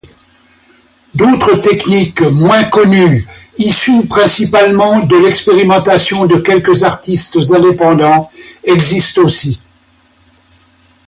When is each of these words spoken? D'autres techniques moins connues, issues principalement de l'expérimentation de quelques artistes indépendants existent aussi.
D'autres 1.13 1.61
techniques 1.61 2.21
moins 2.23 2.63
connues, 2.63 3.27
issues 3.59 4.07
principalement 4.07 5.01
de 5.05 5.15
l'expérimentation 5.15 6.25
de 6.25 6.37
quelques 6.37 6.81
artistes 6.81 7.37
indépendants 7.53 8.31
existent 8.63 9.21
aussi. 9.25 9.59